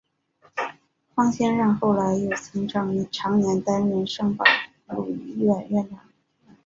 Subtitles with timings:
[1.13, 2.91] 方心让后来又曾长
[3.39, 4.43] 年担任圣保
[4.87, 6.53] 禄医院院长一职。